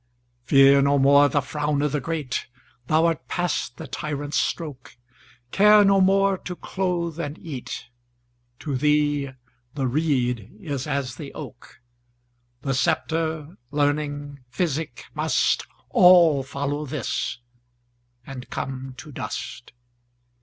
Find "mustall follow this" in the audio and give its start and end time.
15.15-17.37